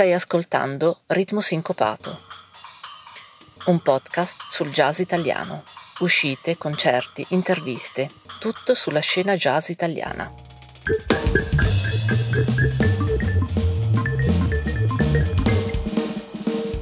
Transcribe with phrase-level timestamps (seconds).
[0.00, 2.20] Stai ascoltando Ritmo Sincopato,
[3.66, 5.62] un podcast sul jazz italiano.
[5.98, 8.08] Uscite, concerti, interviste,
[8.40, 10.32] tutto sulla scena jazz italiana.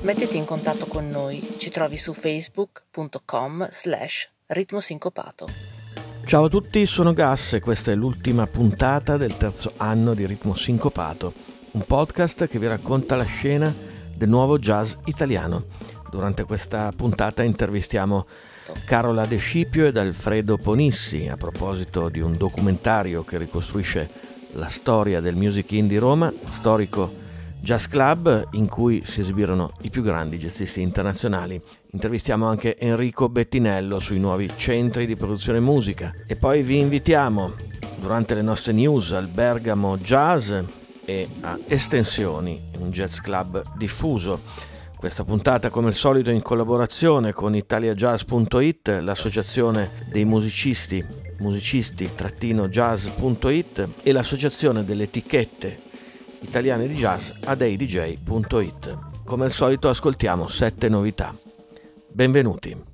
[0.02, 5.48] Mettiti in contatto con noi, ci trovi su facebook.com slash ritmosincopato.
[6.24, 10.54] Ciao a tutti, sono Gas e questa è l'ultima puntata del terzo anno di Ritmo
[10.54, 11.32] Sincopato,
[11.78, 13.72] un podcast che vi racconta la scena
[14.12, 15.66] del nuovo jazz italiano.
[16.10, 18.26] Durante questa puntata intervistiamo
[18.84, 24.10] Carola De Scipio ed Alfredo Ponissi a proposito di un documentario che ricostruisce
[24.54, 27.14] la storia del Music Indie Roma, storico
[27.60, 31.62] jazz club in cui si esibirono i più grandi jazzisti internazionali.
[31.92, 37.54] Intervistiamo anche Enrico Bettinello sui nuovi centri di produzione musica e poi vi invitiamo
[38.00, 40.52] durante le nostre news al Bergamo Jazz
[41.08, 44.42] e a Estensioni, un jazz club diffuso.
[44.94, 51.02] Questa puntata come al solito in collaborazione con italiajazz.it, l'associazione dei musicisti,
[51.38, 55.80] musicisti-jazz.it e l'associazione delle etichette
[56.40, 58.98] italiane di jazz adeidj.it.
[59.24, 61.34] Come al solito ascoltiamo sette novità.
[62.12, 62.87] Benvenuti.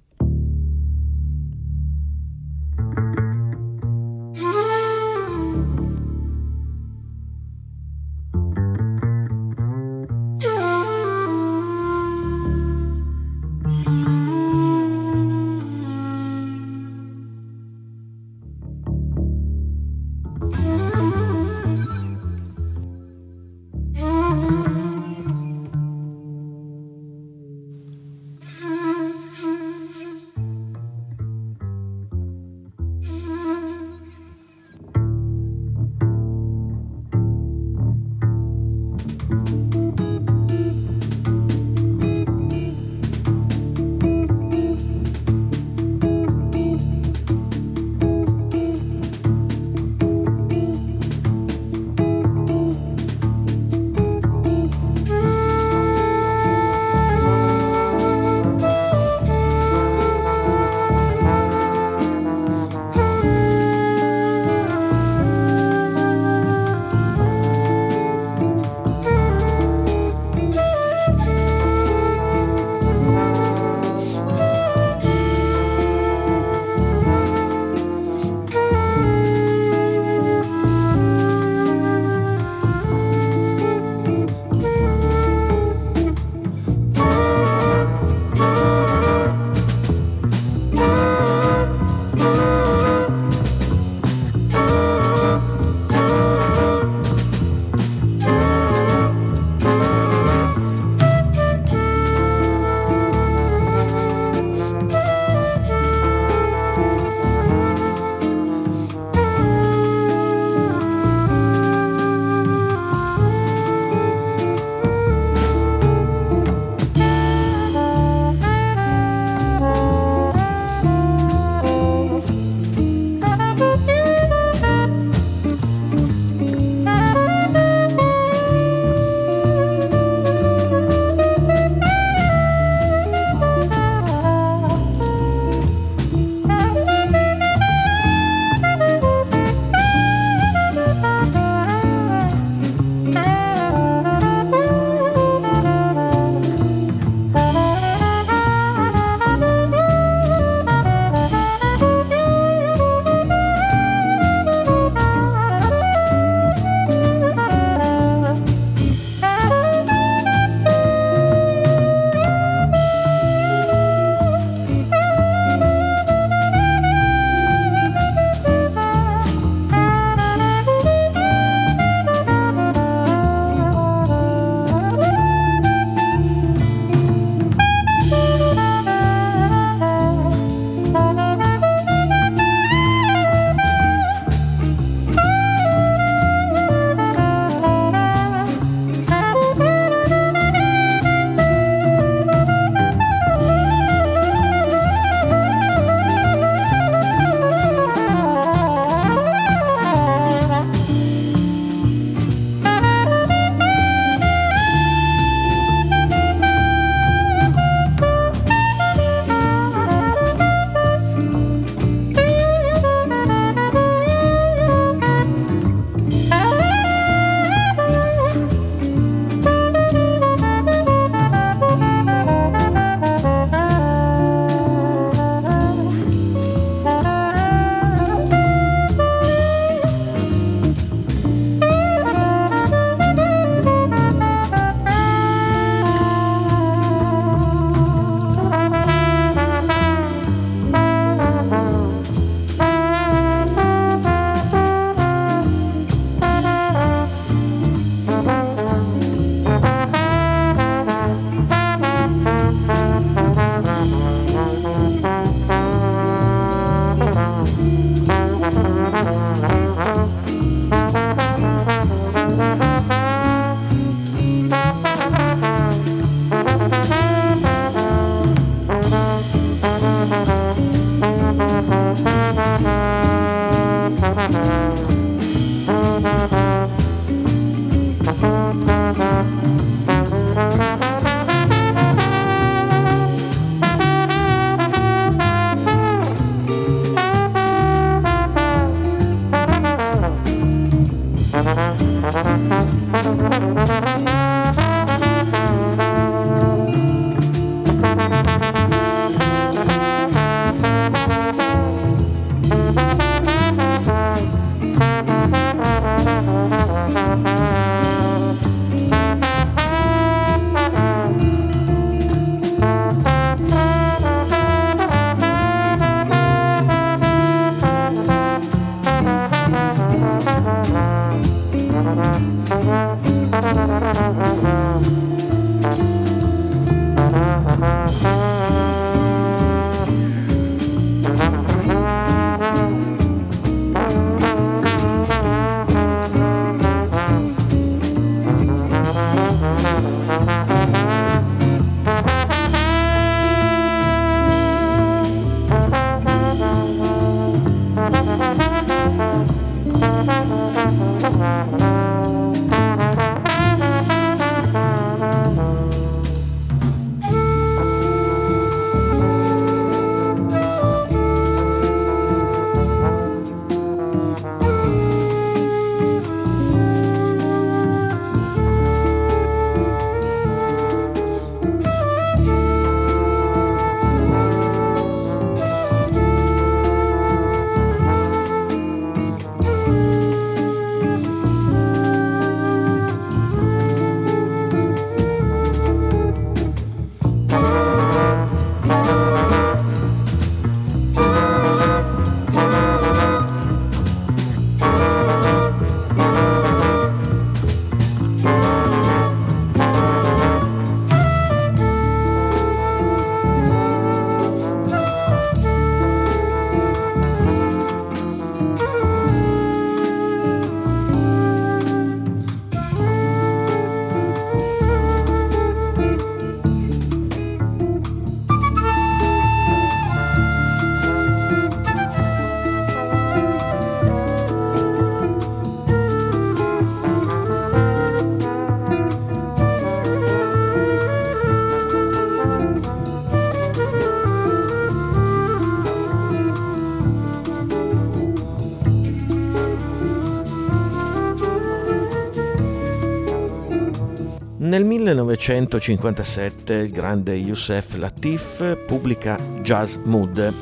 [444.65, 450.35] 1957 il grande Youssef Latif pubblica Jazz Mood.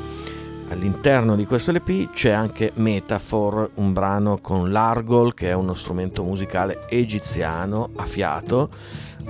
[0.69, 6.23] All'interno di questo LP c'è anche Metaphor, un brano con l'argol che è uno strumento
[6.23, 8.69] musicale egiziano a fiato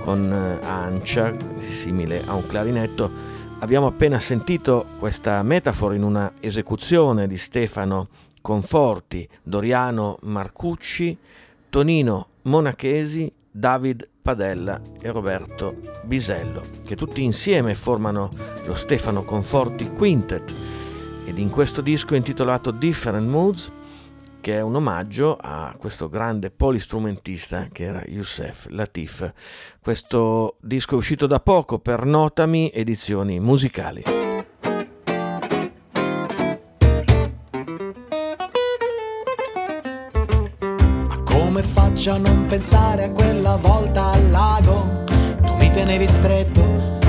[0.00, 3.10] con eh, ancia simile a un clarinetto.
[3.58, 8.08] Abbiamo appena sentito questa metafora in una esecuzione di Stefano
[8.40, 11.18] Conforti, Doriano Marcucci,
[11.68, 18.30] Tonino Monachesi, David Padella e Roberto Bisello, che tutti insieme formano
[18.64, 20.54] lo Stefano Conforti Quintet
[21.26, 23.70] ed in questo disco intitolato Different Moods
[24.40, 29.30] che è un omaggio a questo grande polistrumentista che era Youssef Latif.
[29.78, 34.23] Questo disco è uscito da poco per Notami Edizioni Musicali.
[41.94, 45.04] Come faccio a non pensare a quella volta al lago?
[45.46, 46.62] Tu mi tenevi stretto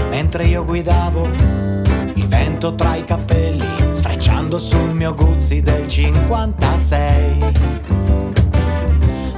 [0.09, 1.27] mentre io guidavo,
[2.13, 7.53] il vento tra i capelli sfrecciando sul mio Guzzi del 56.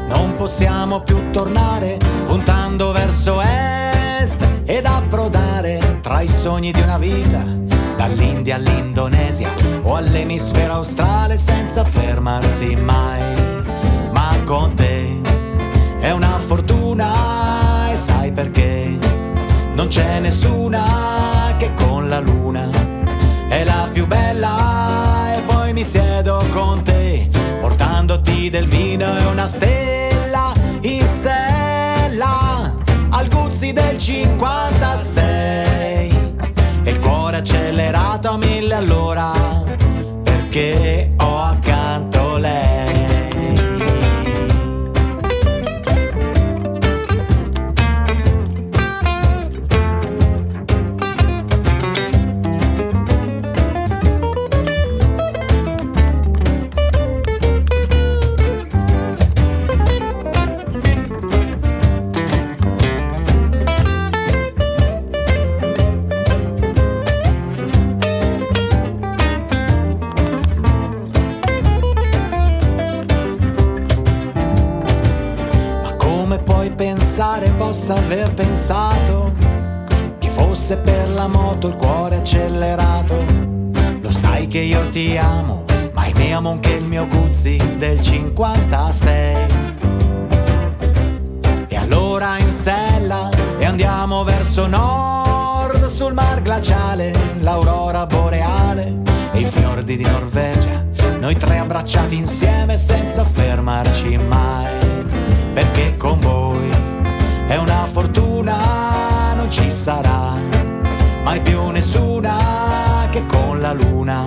[0.09, 7.45] Non possiamo più tornare puntando verso est ed approdare tra i sogni di una vita,
[7.95, 9.49] dall'India all'Indonesia
[9.83, 13.21] o all'emisfero australe senza fermarsi mai.
[14.13, 15.16] Ma con te
[16.47, 18.97] fortuna e sai perché?
[19.73, 22.69] Non c'è nessuna che con la luna
[23.49, 27.27] è la più bella e poi mi siedo con te
[27.59, 32.73] portandoti del vino e una stella in sella
[33.09, 35.29] al Guzzi del 56
[36.83, 39.33] e il cuore accelerato a mille all'ora
[40.23, 41.36] perché ho
[101.87, 104.77] tre abbracciati insieme senza fermarci mai,
[105.53, 106.69] perché con voi
[107.47, 110.35] è una fortuna, non ci sarà
[111.23, 114.25] mai più nessuna che con la luna.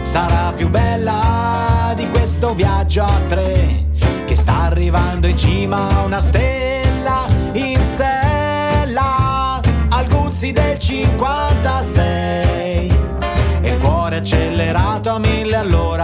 [0.00, 3.84] Sarà più bella di questo viaggio a tre
[4.24, 9.60] che sta arrivando in cima a una stella in sella.
[9.88, 12.06] Al Guzzi del 56
[13.60, 15.95] e il cuore accelerato a mille all'ora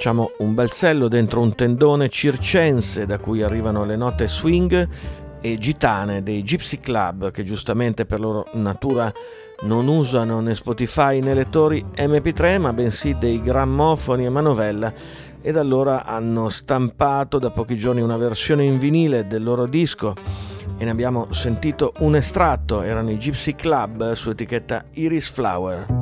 [0.00, 4.88] Facciamo un bel sello dentro un tendone circense da cui arrivano le note swing
[5.42, 9.12] e gitane dei Gypsy Club che giustamente per loro natura
[9.64, 14.90] non usano né Spotify né lettori MP3 ma bensì dei grammofoni a manovella
[15.42, 20.14] ed allora hanno stampato da pochi giorni una versione in vinile del loro disco
[20.78, 25.99] e ne abbiamo sentito un estratto, erano i Gypsy Club su etichetta Iris Flower.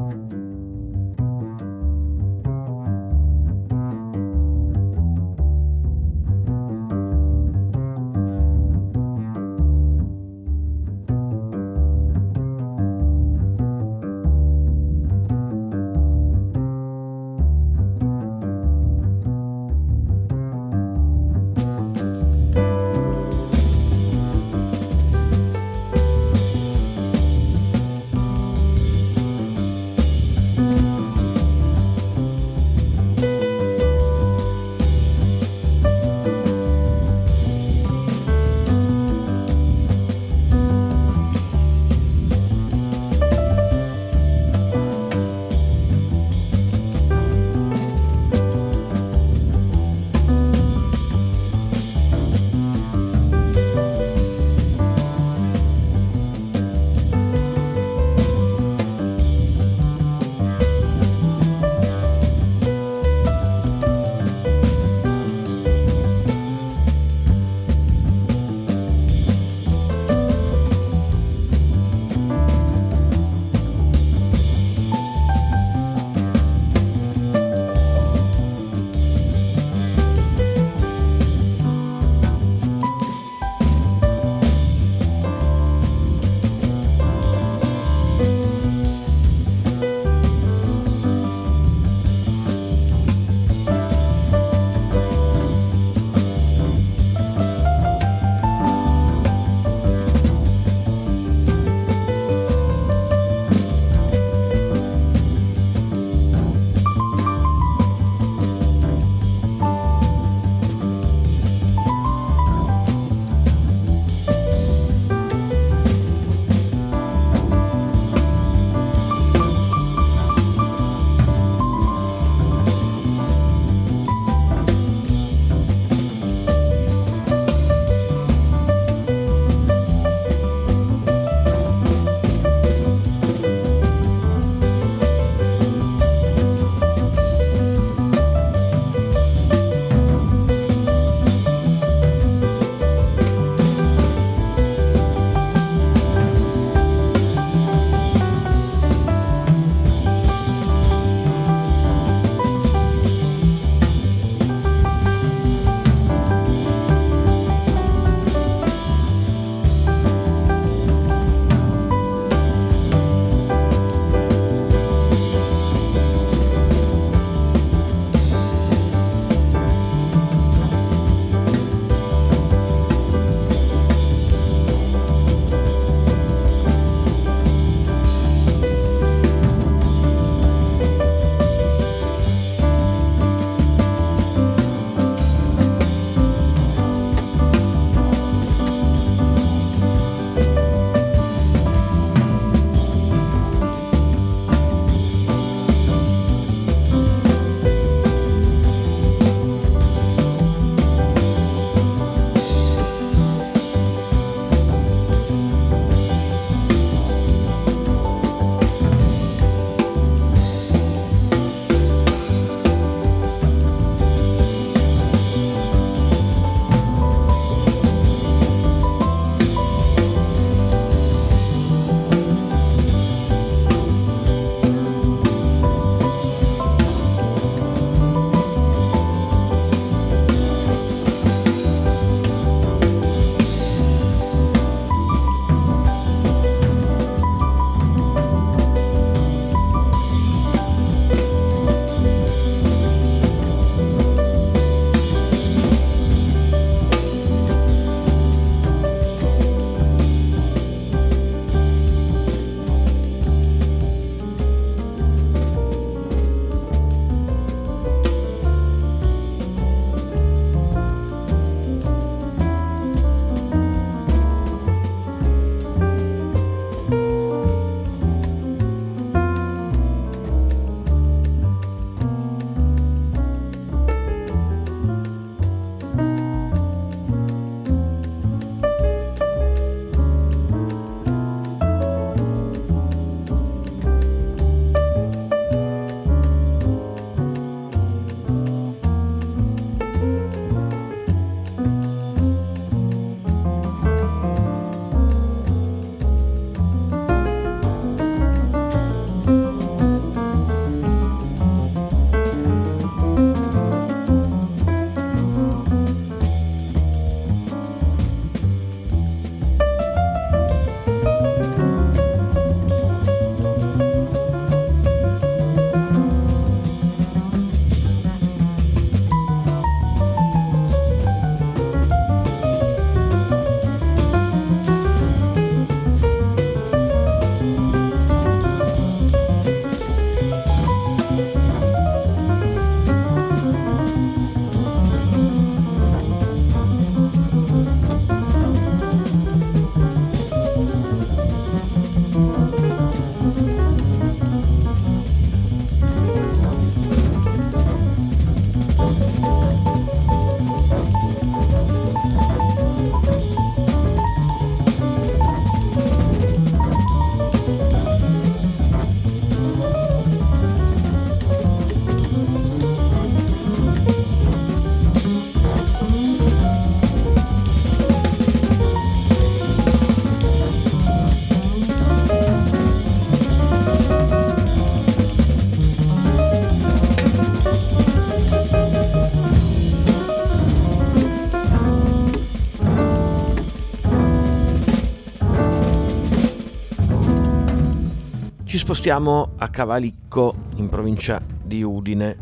[388.79, 392.17] Spostiamo a Cavalicco, in provincia di Udine,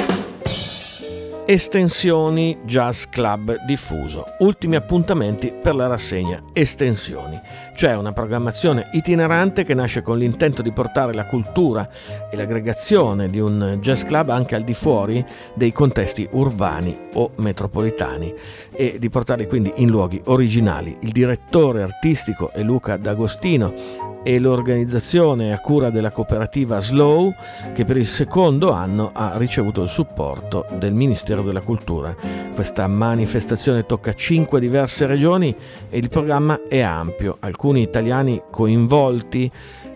[1.45, 4.35] Estensioni Jazz Club diffuso.
[4.39, 7.37] Ultimi appuntamenti per la rassegna Estensioni,
[7.75, 11.87] cioè una programmazione itinerante che nasce con l'intento di portare la cultura
[12.31, 18.33] e l'aggregazione di un jazz club anche al di fuori dei contesti urbani o metropolitani
[18.71, 20.97] e di portarli quindi in luoghi originali.
[21.01, 27.35] Il direttore artistico è Luca D'Agostino e l'organizzazione a cura della cooperativa Slow
[27.73, 32.15] che per il secondo anno ha ricevuto il supporto del Ministero della Cultura.
[32.55, 35.53] Questa manifestazione tocca cinque diverse regioni
[35.89, 37.37] e il programma è ampio.
[37.63, 39.49] Alcuni italiani coinvolti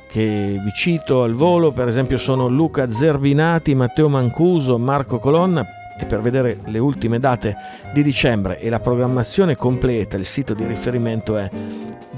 [0.09, 5.65] che vi cito al volo, per esempio sono Luca Zerbinati, Matteo Mancuso, Marco Colonna,
[5.99, 7.57] e per vedere le ultime date
[7.91, 11.51] di dicembre e la programmazione completa il sito di riferimento è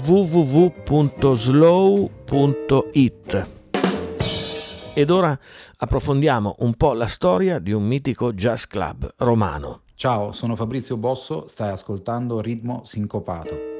[0.06, 0.68] www.slow.it.
[4.94, 5.36] Ed ora
[5.78, 9.80] approfondiamo un po' la storia di un mitico jazz club romano.
[9.96, 13.70] Ciao, sono Fabrizio Bosso, stai ascoltando Ritmo Sincopato.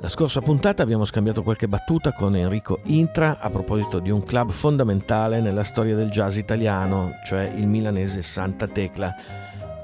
[0.00, 4.50] La scorsa puntata abbiamo scambiato qualche battuta con Enrico Intra a proposito di un club
[4.50, 9.14] fondamentale nella storia del jazz italiano, cioè il milanese Santa Tecla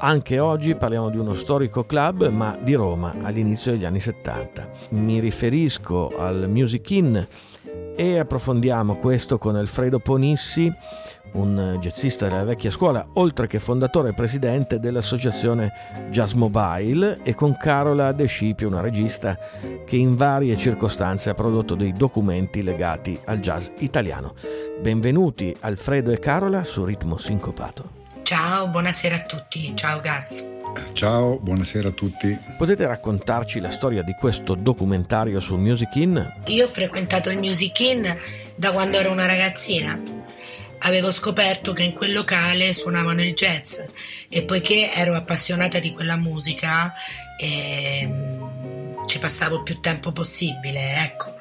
[0.05, 4.69] anche oggi parliamo di uno storico club, ma di Roma all'inizio degli anni 70.
[4.91, 7.17] Mi riferisco al Music Inn
[7.95, 10.69] e approfondiamo questo con Alfredo Ponissi,
[11.33, 15.73] un jazzista della vecchia scuola, oltre che fondatore e presidente dell'associazione
[16.11, 19.39] Jazz Mobile, e con Carola De Scipio, una regista
[19.87, 24.35] che in varie circostanze ha prodotto dei documenti legati al jazz italiano.
[24.81, 28.01] Benvenuti Alfredo e Carola su Ritmo Sincopato.
[28.23, 29.73] Ciao, buonasera a tutti.
[29.75, 30.49] Ciao Gas.
[30.93, 32.37] Ciao, buonasera a tutti.
[32.57, 36.19] Potete raccontarci la storia di questo documentario sul Music Inn?
[36.47, 38.07] Io ho frequentato il Music Inn
[38.55, 40.01] da quando ero una ragazzina.
[40.85, 43.81] Avevo scoperto che in quel locale suonavano il jazz
[44.29, 46.93] e poiché ero appassionata di quella musica
[47.39, 51.37] ehm, ci passavo più tempo possibile, ecco.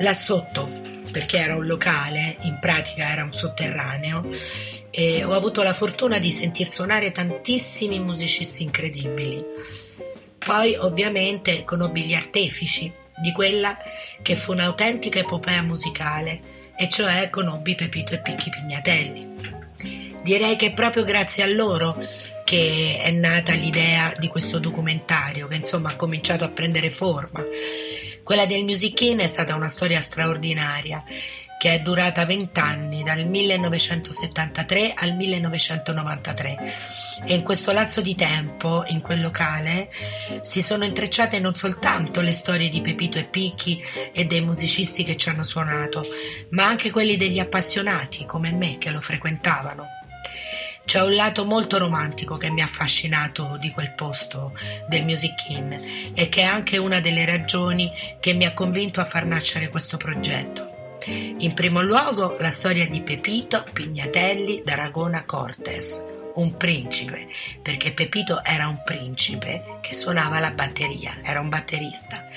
[0.00, 0.68] Là sotto,
[1.10, 4.24] perché era un locale, in pratica era un sotterraneo,
[4.90, 9.42] e ho avuto la fortuna di sentir suonare tantissimi musicisti incredibili.
[10.38, 13.76] Poi ovviamente conobbi gli artefici di quella
[14.20, 19.34] che fu un'autentica epopea musicale, e cioè conobbi Pepito e Picchi Pignatelli.
[20.22, 21.96] Direi che è proprio grazie a loro
[22.44, 27.42] che è nata l'idea di questo documentario, che insomma ha cominciato a prendere forma.
[28.22, 31.02] Quella del Music è stata una storia straordinaria
[31.58, 36.74] che è durata 20 anni, dal 1973 al 1993
[37.24, 39.90] e in questo lasso di tempo, in quel locale,
[40.42, 45.16] si sono intrecciate non soltanto le storie di Pepito e Picchi e dei musicisti che
[45.16, 46.04] ci hanno suonato,
[46.50, 49.86] ma anche quelli degli appassionati come me che lo frequentavano.
[50.84, 54.52] C'è un lato molto romantico che mi ha affascinato di quel posto
[54.88, 55.72] del Music Inn
[56.14, 57.90] e che è anche una delle ragioni
[58.20, 60.75] che mi ha convinto a far nascere questo progetto.
[61.08, 66.02] In primo luogo la storia di Pepito Pignatelli d'Aragona Cortes,
[66.34, 67.28] un principe,
[67.62, 72.28] perché Pepito era un principe che suonava la batteria, era un batterista.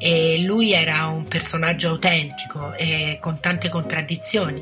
[0.00, 4.60] E lui era un personaggio autentico e con tante contraddizioni,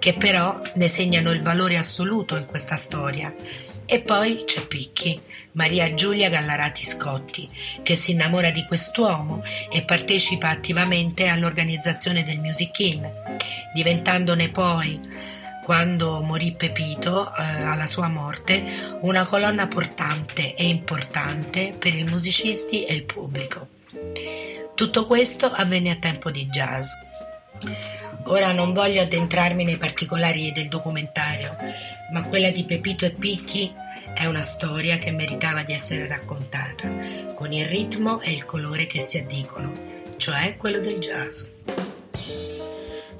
[0.00, 3.32] che però ne segnano il valore assoluto in questa storia.
[3.86, 5.20] E poi c'è Picchi,
[5.54, 7.48] Maria Giulia Gallarati Scotti,
[7.82, 13.08] che si innamora di quest'uomo e partecipa attivamente all'organizzazione del Music In,
[13.72, 15.00] diventandone poi
[15.62, 22.84] quando morì Pepito eh, alla sua morte, una colonna portante e importante per i musicisti
[22.84, 23.68] e il pubblico.
[24.74, 26.90] Tutto questo avvenne a tempo di jazz.
[28.24, 31.56] Ora non voglio addentrarmi nei particolari del documentario,
[32.12, 33.72] ma quella di Pepito e Picchi
[34.24, 36.88] è una storia che meritava di essere raccontata,
[37.34, 39.70] con il ritmo e il colore che si addicono,
[40.16, 41.48] cioè quello del jazz.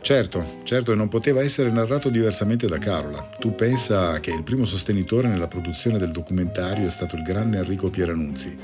[0.00, 3.20] Certo, certo, e non poteva essere narrato diversamente da Carola.
[3.38, 7.90] Tu pensa che il primo sostenitore nella produzione del documentario è stato il grande Enrico
[7.90, 8.56] Pieranunzi.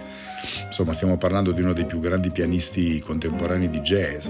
[0.65, 4.29] Insomma, stiamo parlando di uno dei più grandi pianisti contemporanei di jazz.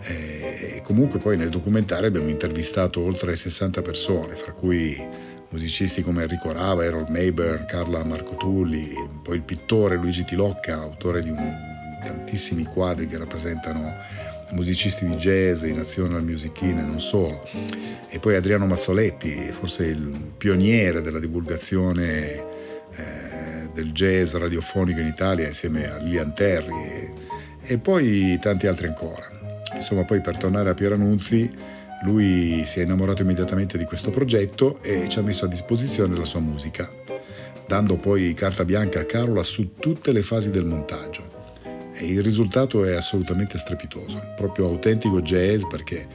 [0.00, 6.52] E comunque poi nel documentario abbiamo intervistato oltre 60 persone, fra cui musicisti come Enrico
[6.52, 8.88] Rava, Errol Mayburn, Carla Marco Tulli,
[9.22, 13.92] poi il pittore Luigi Tilocca, autore di un, tantissimi quadri che rappresentano
[14.50, 17.46] musicisti di jazz in azione al Music In e non solo.
[18.08, 22.34] E poi Adriano Mazzoletti, forse il pioniere della divulgazione
[22.94, 27.14] eh, del jazz radiofonico in Italia insieme a Lilian Terry e,
[27.60, 29.28] e poi tanti altri ancora.
[29.74, 31.52] Insomma, poi per tornare a Pieranunzi,
[32.06, 36.24] lui si è innamorato immediatamente di questo progetto e ci ha messo a disposizione la
[36.24, 36.88] sua musica,
[37.66, 41.34] dando poi carta bianca a Carola su tutte le fasi del montaggio
[41.98, 46.06] e il risultato è assolutamente strepitoso, proprio autentico jazz perché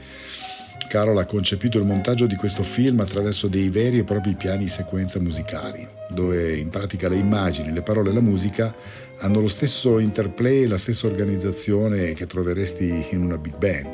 [0.88, 5.18] Carol ha concepito il montaggio di questo film attraverso dei veri e propri piani sequenza
[5.20, 8.74] musicali, dove in pratica le immagini, le parole e la musica
[9.18, 13.88] hanno lo stesso interplay, la stessa organizzazione che troveresti in una big band.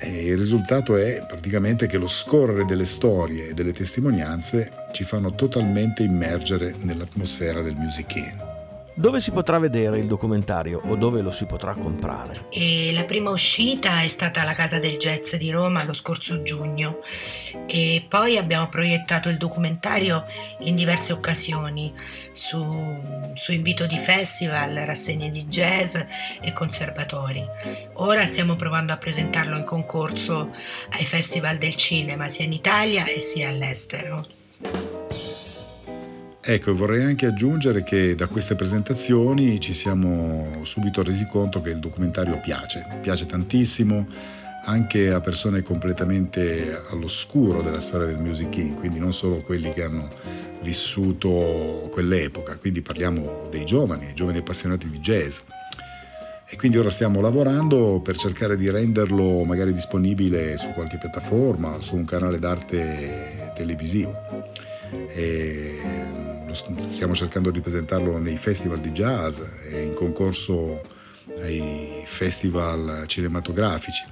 [0.00, 5.34] E il risultato è praticamente che lo scorrere delle storie e delle testimonianze ci fanno
[5.34, 8.47] totalmente immergere nell'atmosfera del music in.
[8.98, 12.46] Dove si potrà vedere il documentario o dove lo si potrà comprare?
[12.50, 16.98] E la prima uscita è stata alla Casa del Jazz di Roma lo scorso giugno
[17.68, 20.24] e poi abbiamo proiettato il documentario
[20.62, 21.92] in diverse occasioni
[22.32, 23.00] su,
[23.34, 25.94] su invito di festival, rassegne di jazz
[26.40, 27.46] e conservatori.
[27.98, 30.52] Ora stiamo provando a presentarlo in concorso
[30.90, 34.37] ai festival del cinema sia in Italia e sia all'estero.
[36.50, 41.78] Ecco, vorrei anche aggiungere che da queste presentazioni ci siamo subito resi conto che il
[41.78, 44.06] documentario piace, piace tantissimo
[44.64, 49.82] anche a persone completamente all'oscuro della storia del music in, quindi non solo quelli che
[49.82, 50.08] hanno
[50.62, 55.40] vissuto quell'epoca, quindi parliamo dei giovani, giovani appassionati di jazz.
[56.46, 61.94] E quindi ora stiamo lavorando per cercare di renderlo magari disponibile su qualche piattaforma, su
[61.94, 64.46] un canale d'arte televisivo.
[65.12, 66.27] E
[66.78, 69.38] stiamo cercando di presentarlo nei festival di jazz
[69.70, 70.80] e in concorso
[71.40, 74.04] ai festival cinematografici.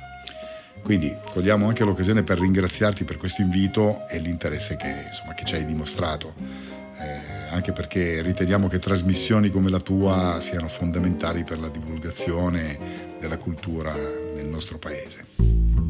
[0.82, 5.56] Quindi cogliamo anche l'occasione per ringraziarti per questo invito e l'interesse che, insomma, che ci
[5.56, 11.68] hai dimostrato, eh, anche perché riteniamo che trasmissioni come la tua siano fondamentali per la
[11.68, 12.78] divulgazione
[13.18, 13.92] della cultura
[14.34, 15.85] nel nostro paese.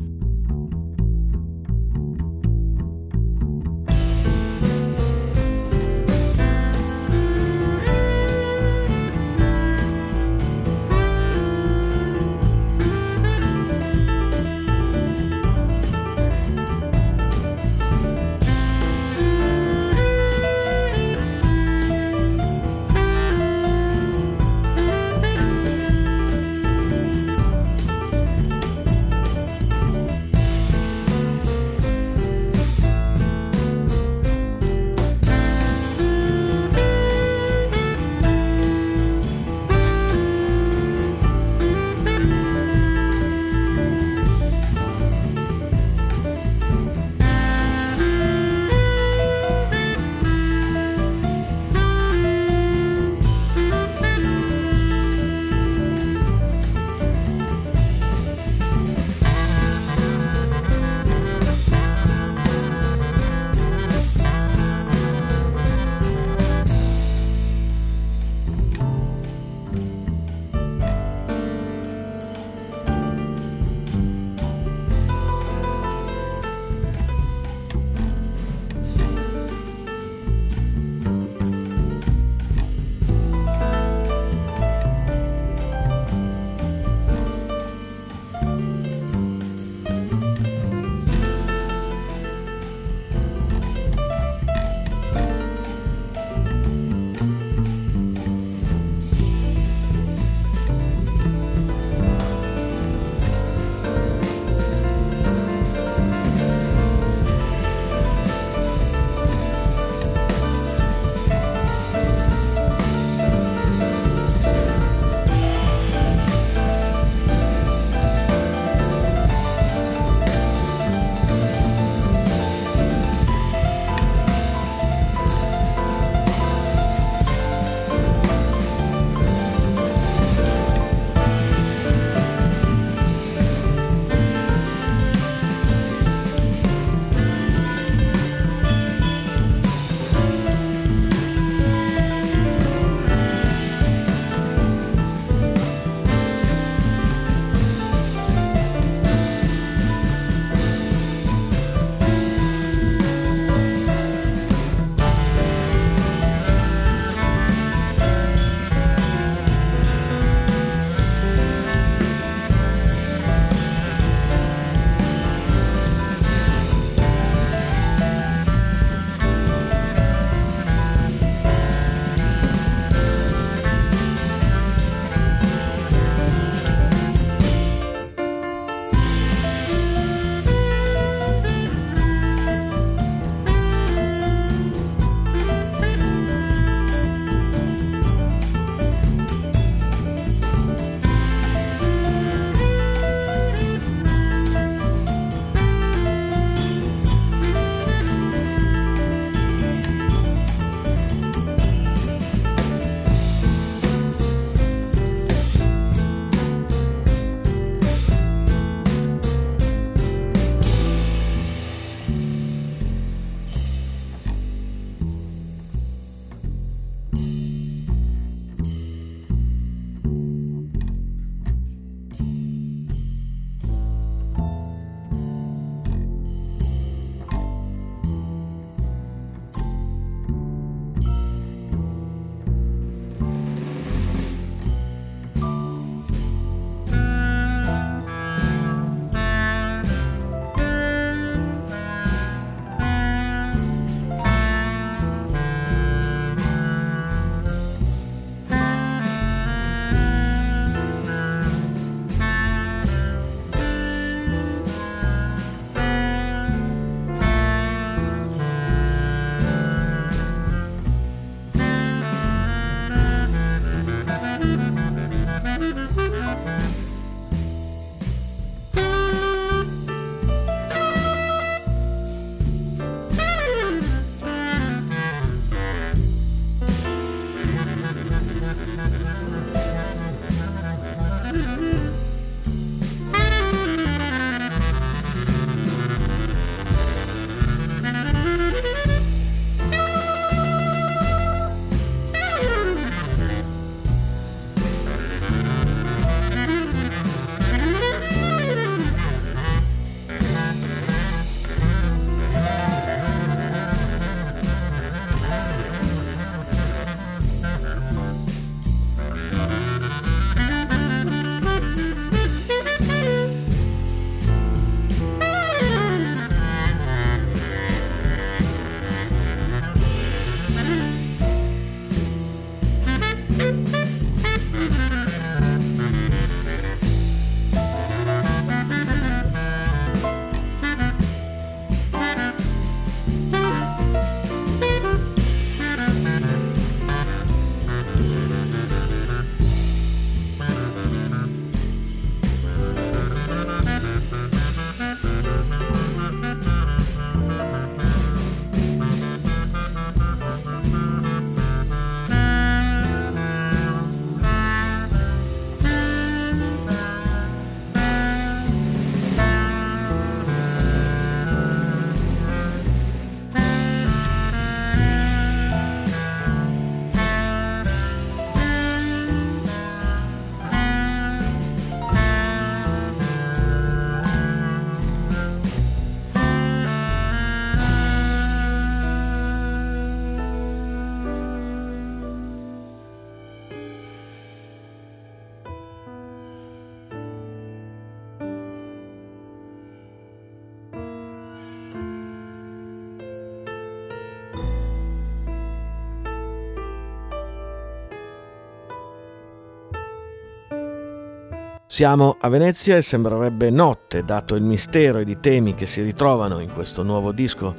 [401.77, 406.39] Siamo a Venezia e sembrerebbe notte, dato il mistero ed i temi che si ritrovano
[406.39, 407.55] in questo nuovo disco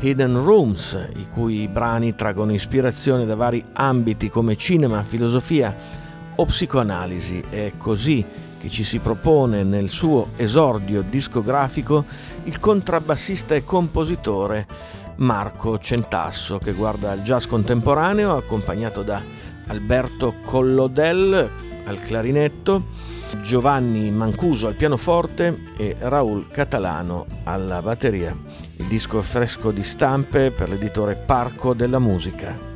[0.00, 5.76] Hidden Rooms, i cui brani traggono ispirazione da vari ambiti come cinema, filosofia
[6.34, 7.44] o psicoanalisi.
[7.50, 8.24] È così
[8.58, 12.06] che ci si propone nel suo esordio discografico
[12.44, 14.66] il contrabbassista e compositore
[15.16, 19.22] Marco Centasso, che guarda al jazz contemporaneo, accompagnato da
[19.66, 21.50] Alberto Collodel
[21.84, 23.00] al clarinetto,
[23.40, 28.36] Giovanni Mancuso al pianoforte e Raul Catalano alla batteria.
[28.76, 32.70] Il disco è fresco di stampe per l'editore Parco della Musica.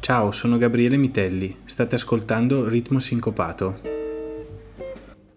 [0.00, 4.01] Ciao, sono Gabriele Mitelli, state ascoltando Ritmo Sincopato.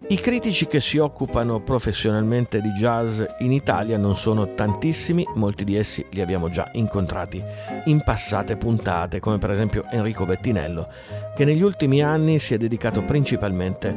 [0.08, 5.76] I critici che si occupano professionalmente di jazz in Italia non sono tantissimi, molti di
[5.76, 7.44] essi li abbiamo già incontrati
[7.86, 10.88] in passate puntate, come per esempio Enrico Bettinello,
[11.36, 13.96] che negli ultimi anni si è dedicato principalmente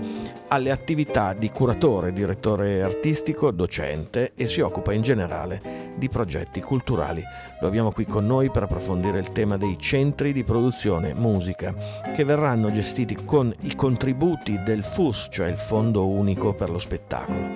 [0.48, 7.22] alle attività di curatore, direttore artistico, docente e si occupa in generale di progetti culturali.
[7.60, 11.74] Lo abbiamo qui con noi per approfondire il tema dei centri di produzione musica,
[12.14, 17.48] che verranno gestiti con i contributi del FUS, cioè il Fondo Unico per lo Spettacolo.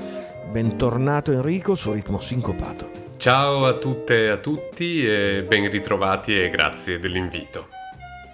[0.51, 2.91] Bentornato Enrico su Ritmo Sincopato.
[3.17, 7.69] Ciao a tutte e a tutti e ben ritrovati e grazie dell'invito.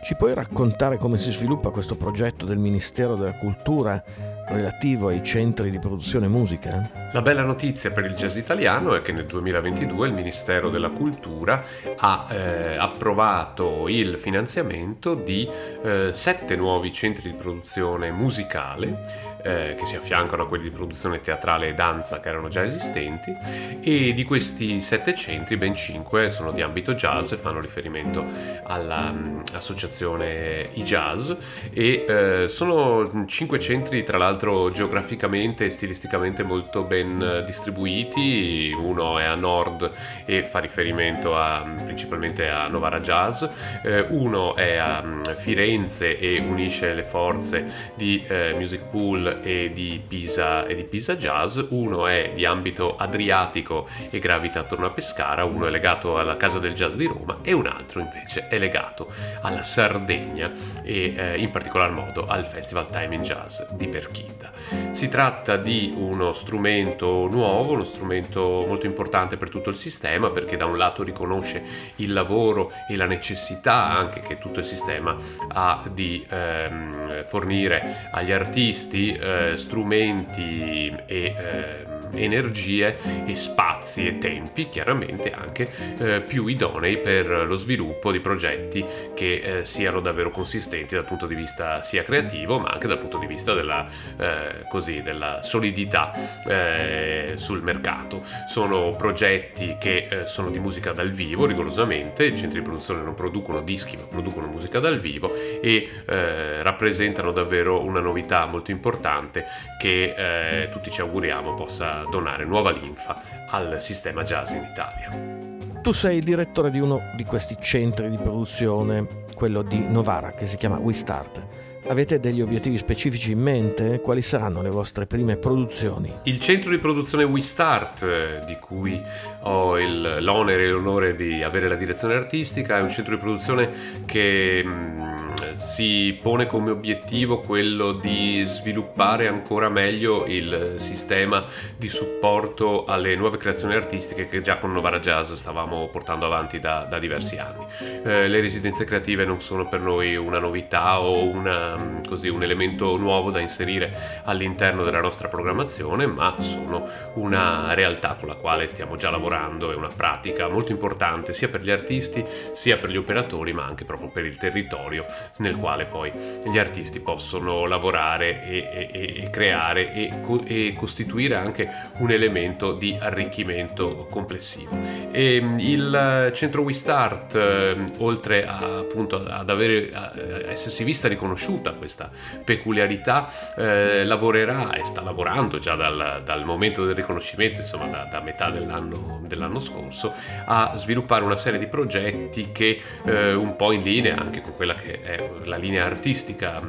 [0.02, 4.02] Ci puoi raccontare come si sviluppa questo progetto del Ministero della Cultura
[4.48, 6.88] relativo ai centri di produzione musica?
[7.12, 11.62] La bella notizia per il jazz italiano è che nel 2022 il Ministero della Cultura
[11.96, 15.46] ha eh, approvato il finanziamento di
[15.82, 21.20] eh, sette nuovi centri di produzione musicale eh, che si affiancano a quelli di produzione
[21.20, 23.34] teatrale e danza che erano già esistenti
[23.80, 28.24] e di questi sette centri ben cinque sono di ambito jazz e fanno riferimento
[28.64, 31.32] all'associazione mm, i-jazz
[31.72, 38.74] e eh, sono cinque centri tra l'altro geograficamente e stilisticamente molto ben distribuiti.
[38.76, 39.90] Uno è a nord
[40.24, 43.44] e fa riferimento a, principalmente a Novara Jazz.
[43.82, 47.64] Eh, uno è a mm, Firenze e unisce le forze
[47.94, 52.96] di eh, Music Pool e di Pisa e di Pisa Jazz, uno è di ambito
[52.96, 57.38] adriatico e gravita attorno a Pescara, uno è legato alla Casa del Jazz di Roma
[57.42, 60.50] e un altro invece è legato alla Sardegna
[60.82, 64.50] e eh, in particolar modo al Festival Time in Jazz di Perchida.
[64.90, 70.56] Si tratta di uno strumento nuovo, uno strumento molto importante per tutto il sistema perché
[70.56, 71.62] da un lato riconosce
[71.96, 75.16] il lavoro e la necessità anche che tutto il sistema
[75.48, 82.96] ha di ehm, fornire agli artisti eh, strumenti e eh, energie
[83.26, 88.84] e spazi e tempi chiaramente anche eh, più idonei per lo sviluppo di progetti
[89.14, 93.18] che eh, siano davvero consistenti dal punto di vista sia creativo ma anche dal punto
[93.18, 93.86] di vista della,
[94.16, 96.12] eh, così, della solidità
[96.46, 98.22] eh, sul mercato.
[98.48, 103.14] Sono progetti che eh, sono di musica dal vivo rigorosamente, i centri di produzione non
[103.14, 109.44] producono dischi ma producono musica dal vivo e eh, rappresentano davvero una novità molto importante
[109.78, 113.20] che tutti ci auguriamo possa donare nuova linfa
[113.50, 115.46] al sistema jazz in Italia.
[115.82, 120.46] Tu sei il direttore di uno di questi centri di produzione, quello di Novara, che
[120.46, 121.46] si chiama We Start.
[121.86, 124.00] Avete degli obiettivi specifici in mente?
[124.02, 126.12] Quali saranno le vostre prime produzioni?
[126.24, 129.00] Il centro di produzione We Start, eh, di cui
[129.42, 133.70] ho il, l'onere e l'onore di avere la direzione artistica, è un centro di produzione
[134.04, 141.44] che mm, si pone come obiettivo quello di sviluppare ancora meglio il sistema
[141.76, 146.86] di supporto alle nuove creazioni artistiche che già con Novara Jazz stavamo portando avanti da,
[146.88, 147.64] da diversi anni.
[148.04, 152.96] Eh, le residenze creative non sono per noi una novità o una, così, un elemento
[152.96, 158.96] nuovo da inserire all'interno della nostra programmazione, ma sono una realtà con la quale stiamo
[158.96, 163.52] già lavorando, è una pratica molto importante sia per gli artisti sia per gli operatori,
[163.52, 165.06] ma anche proprio per il territorio
[165.38, 166.12] nel quale poi
[166.44, 170.12] gli artisti possono lavorare e, e, e creare e,
[170.46, 171.68] e, costituire anche
[171.98, 174.76] un elemento di arricchimento complessivo.
[175.10, 180.12] E mm, il centro We Start, eh, oltre a, appunto ad avere, a
[180.46, 182.10] essersi vista riconosciuta questa
[182.44, 188.20] peculiarità, eh, lavorerà e sta lavorando già dal, dal momento del riconoscimento, insomma da, da
[188.20, 190.14] metà dell'anno, dell'anno, scorso,
[190.44, 194.74] a sviluppare una serie di progetti che eh, un po' in linea anche con quella
[194.74, 196.60] che è la linea artistica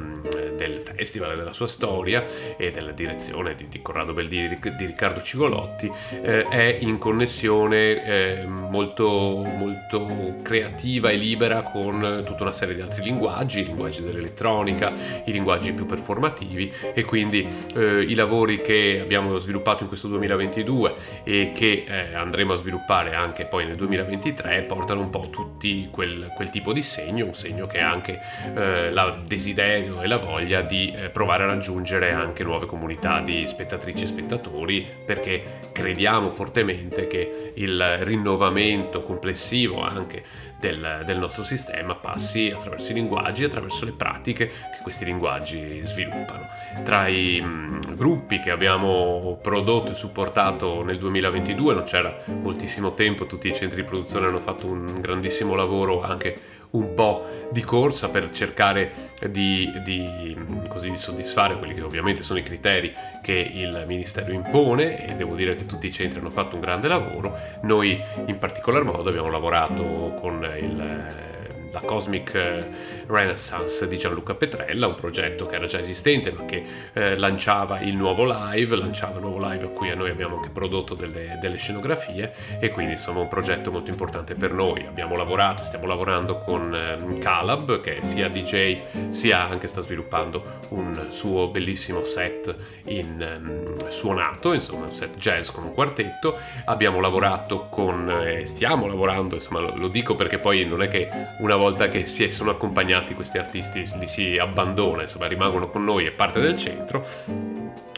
[0.60, 2.24] del festival, della sua storia
[2.58, 5.90] e della direzione di, di Corrado Belli di, di Riccardo Cigolotti
[6.22, 12.82] eh, è in connessione eh, molto, molto creativa e libera con tutta una serie di
[12.82, 14.92] altri linguaggi, i linguaggi dell'elettronica,
[15.24, 20.96] i linguaggi più performativi e quindi eh, i lavori che abbiamo sviluppato in questo 2022
[21.24, 26.32] e che eh, andremo a sviluppare anche poi nel 2023 portano un po' tutti quel,
[26.36, 28.20] quel tipo di segno, un segno che ha anche
[28.56, 33.46] eh, la desiderio e la voglia di eh, provare a raggiungere anche nuove comunità di
[33.48, 40.24] spettatrici e spettatori perché crediamo fortemente che il rinnovamento complessivo anche
[40.60, 46.48] del, del, nostro sistema passi attraverso i linguaggi, attraverso le pratiche che questi linguaggi sviluppano.
[46.84, 53.26] Tra i mh, gruppi che abbiamo prodotto e supportato nel 2022 non c'era moltissimo tempo,
[53.26, 58.10] tutti i centri di produzione hanno fatto un grandissimo lavoro anche un po' di corsa
[58.10, 58.92] per cercare
[59.30, 60.36] di, di,
[60.68, 65.36] così, di, soddisfare quelli che ovviamente sono i criteri che il Ministero impone e devo
[65.36, 67.36] dire che tutti i centri hanno fatto un grande lavoro.
[67.64, 71.29] Noi in particolar modo abbiamo lavorato con il
[71.72, 72.68] la Cosmic eh,
[73.08, 76.64] Renaissance di Gianluca Petrella, un progetto che era già esistente ma che
[76.94, 80.94] eh, lanciava il nuovo live, lanciava il nuovo live a cui noi abbiamo anche prodotto
[80.94, 84.86] delle, delle, scenografie e quindi insomma un progetto molto importante per noi.
[84.86, 91.08] Abbiamo lavorato, stiamo lavorando con eh, Calab che sia DJ sia anche sta sviluppando un
[91.10, 92.56] suo bellissimo set
[92.86, 96.38] in, um, suonato, insomma un set jazz con un quartetto.
[96.66, 101.10] Abbiamo lavorato con, eh, stiamo lavorando, insomma lo, lo dico perché poi non è che
[101.40, 106.06] una volta che si sono accompagnati questi artisti li si abbandona, insomma rimangono con noi,
[106.06, 107.06] è parte del centro.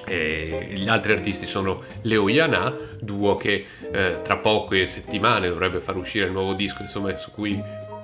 [0.06, 5.96] E gli altri artisti sono Leo Yana, duo che eh, tra poche settimane dovrebbe far
[5.96, 7.62] uscire il nuovo disco, insomma, su cui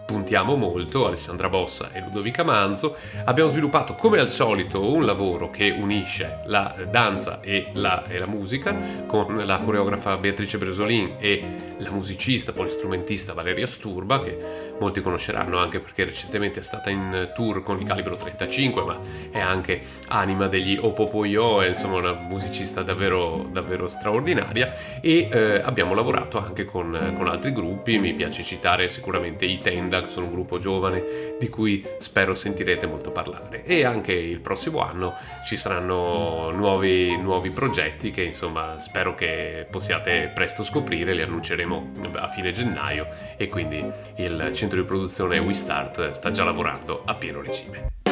[0.07, 2.95] puntiamo molto, Alessandra Bossa e Ludovica Manzo,
[3.25, 8.25] abbiamo sviluppato come al solito un lavoro che unisce la danza e la, e la
[8.25, 8.73] musica
[9.05, 14.37] con la coreografa Beatrice Bresolin e la musicista, polistrumentista Valeria Sturba, che
[14.79, 18.99] molti conosceranno anche perché recentemente è stata in tour con i Calibro 35, ma
[19.29, 24.73] è anche anima degli Opopoyo, è insomma una musicista davvero, davvero straordinaria.
[25.01, 29.96] E eh, abbiamo lavorato anche con, con altri gruppi, mi piace citare sicuramente i Tenda
[30.01, 33.63] Che sono un gruppo giovane di cui spero sentirete molto parlare.
[33.63, 35.13] E anche il prossimo anno
[35.45, 42.27] ci saranno nuovi, nuovi progetti che insomma spero che possiate presto scoprire, li annunceremo a
[42.27, 43.83] fine gennaio e quindi
[44.17, 48.06] il centro di produzione We Start sta già lavorando a pieno regime.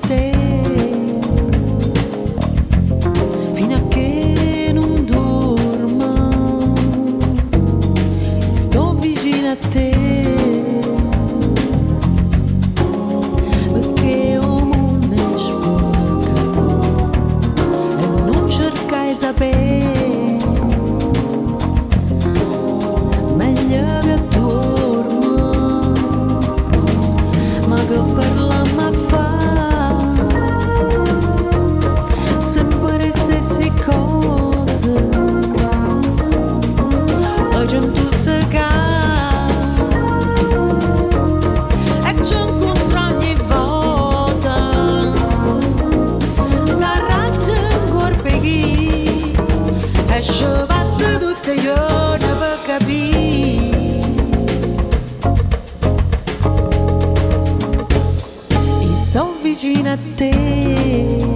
[0.00, 0.33] te
[59.64, 61.33] imagina ter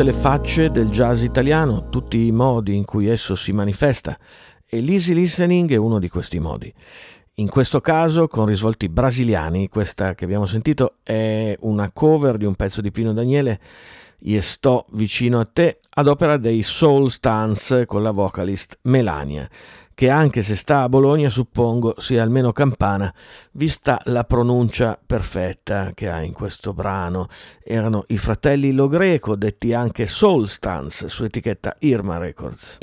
[0.00, 4.16] tutte le facce del jazz italiano, tutti i modi in cui esso si manifesta
[4.66, 6.72] e l'easy listening è uno di questi modi.
[7.34, 12.54] In questo caso con risvolti brasiliani, questa che abbiamo sentito è una cover di un
[12.54, 13.60] pezzo di Pino Daniele,
[14.20, 19.46] Io sto vicino a te, ad opera dei Soul Stance con la vocalist Melania
[20.00, 23.12] che anche se sta a Bologna suppongo sia almeno campana,
[23.52, 27.26] vista la pronuncia perfetta che ha in questo brano.
[27.62, 32.78] Erano i fratelli Lo Greco, detti anche Soul Stance, su etichetta Irma Records.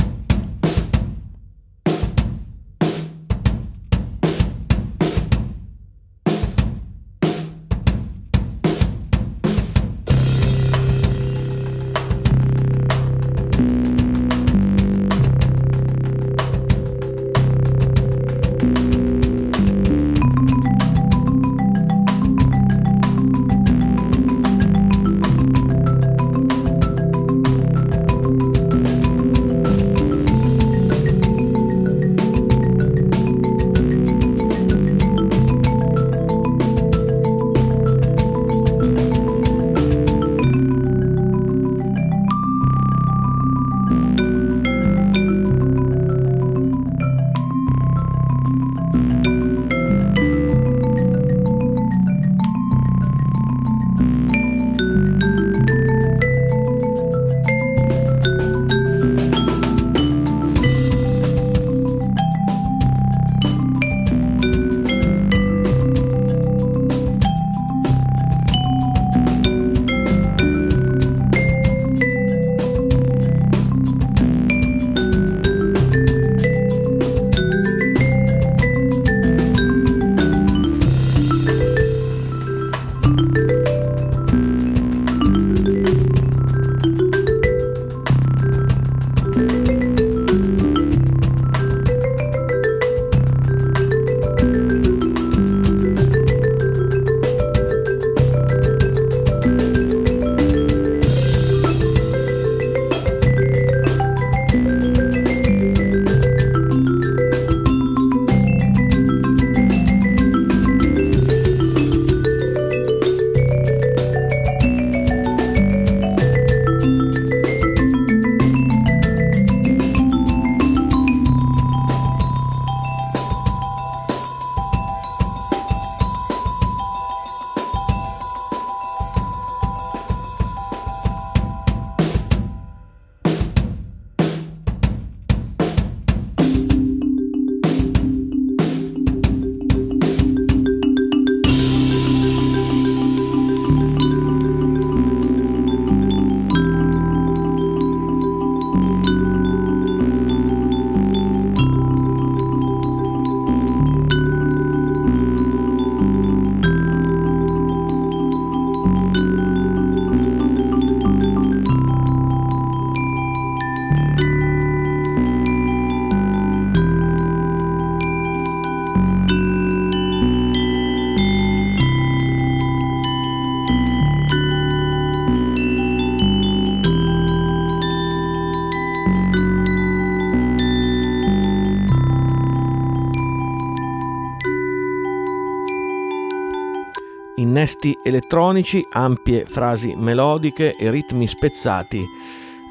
[187.37, 192.05] Innesti elettronici, ampie frasi melodiche e ritmi spezzati.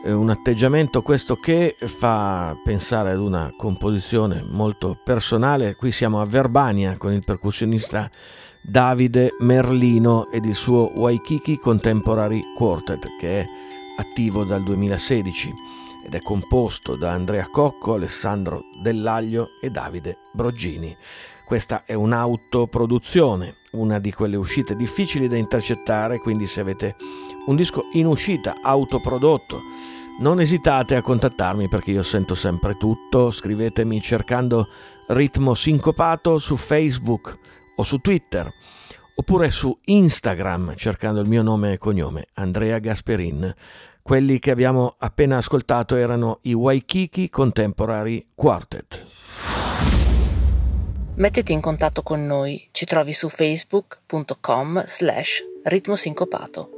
[0.04, 5.74] Un atteggiamento questo che fa pensare ad una composizione molto personale.
[5.74, 8.08] Qui siamo a Verbania con il percussionista
[8.60, 13.46] Davide Merlino ed il suo Waikiki Contemporary Quartet che è
[13.98, 15.54] attivo dal 2016
[16.04, 20.96] ed è composto da Andrea Cocco, Alessandro Dell'Aglio e Davide Broggini.
[21.44, 26.96] Questa è un'autoproduzione, una di quelle uscite difficili da intercettare, quindi se avete
[27.46, 29.60] un disco in uscita autoprodotto,
[30.18, 34.68] non esitate a contattarmi perché io sento sempre tutto, scrivetemi cercando
[35.08, 37.38] ritmo sincopato su Facebook
[37.76, 38.50] o su Twitter
[39.14, 43.54] oppure su Instagram cercando il mio nome e cognome, Andrea Gasperin.
[44.02, 49.05] Quelli che abbiamo appena ascoltato erano i Waikiki Contemporary Quartet.
[51.16, 56.75] Mettiti in contatto con noi, ci trovi su facebook.com slash ritmosincopato.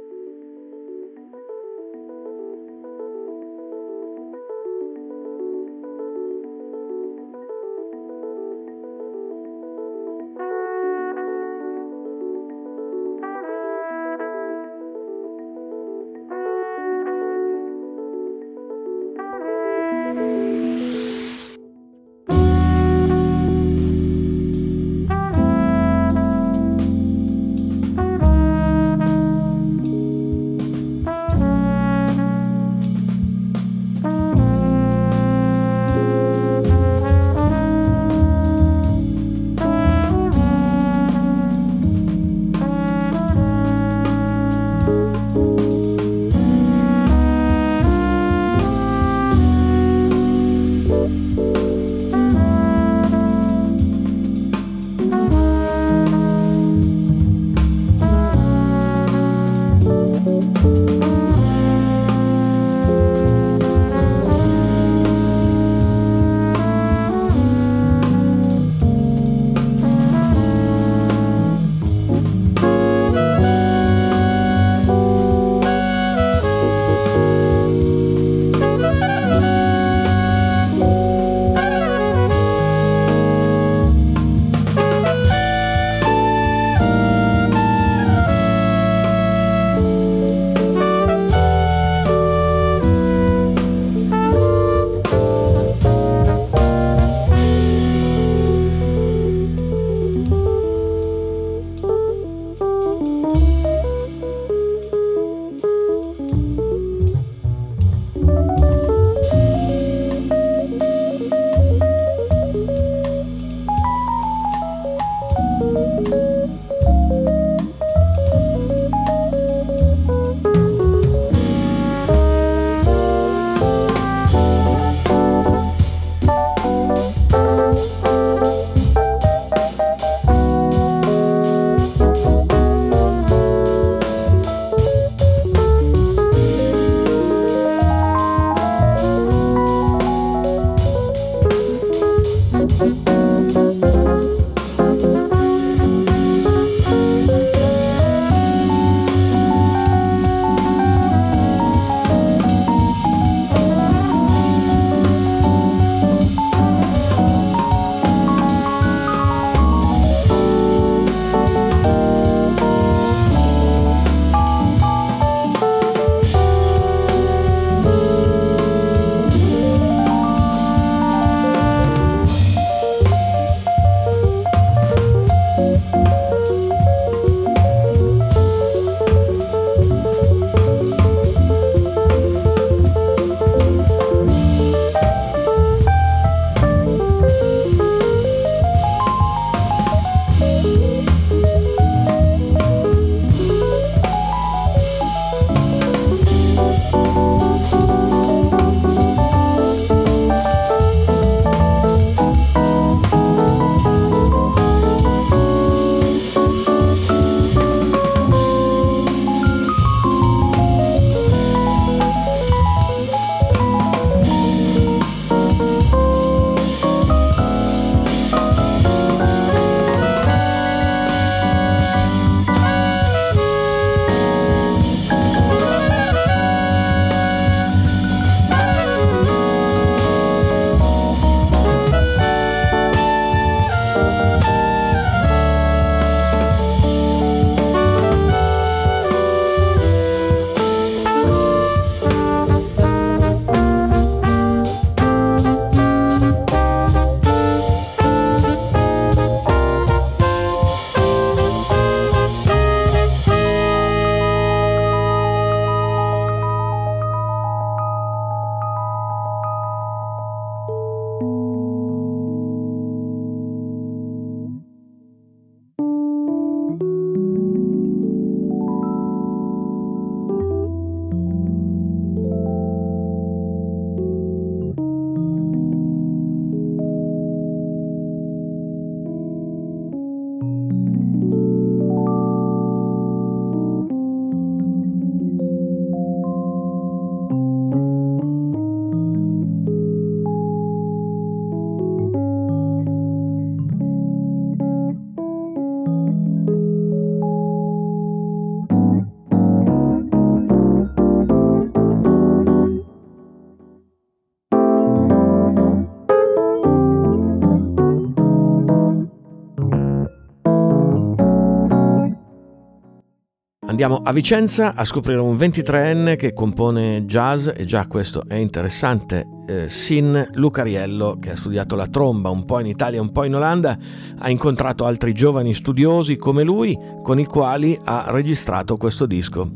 [313.81, 319.25] Andiamo a Vicenza a scoprire un 23enne che compone jazz e già questo è interessante.
[319.47, 323.35] Eh, Sin Lucariello, che ha studiato la tromba un po' in Italia, un po' in
[323.35, 323.77] Olanda,
[324.17, 329.49] ha incontrato altri giovani studiosi come lui con i quali ha registrato questo disco.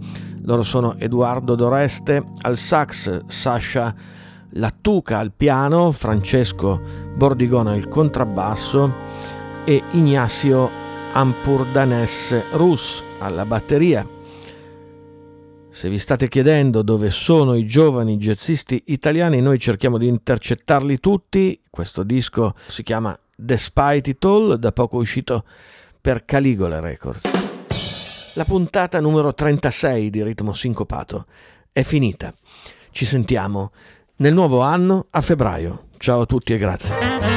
[0.43, 3.93] Loro sono Edoardo Doreste al sax, Sasha
[4.51, 6.79] Lattuca al piano, Francesco
[7.13, 8.89] Bordigona al contrabbasso
[9.65, 10.69] e Ignacio
[11.11, 14.07] Ampurdanes Rus alla batteria.
[15.69, 21.59] Se vi state chiedendo dove sono i giovani jazzisti italiani, noi cerchiamo di intercettarli tutti.
[21.69, 25.43] Questo disco si chiama Despite It All, da poco uscito
[25.99, 28.33] per Caligula Records.
[28.35, 31.25] La puntata numero 36 di Ritmo Sincopato
[31.71, 32.33] è finita.
[32.91, 33.71] Ci sentiamo
[34.17, 35.85] nel nuovo anno a febbraio.
[35.97, 37.32] Ciao a tutti e grazie.